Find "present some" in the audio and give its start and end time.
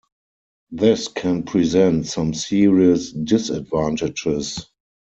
1.43-2.33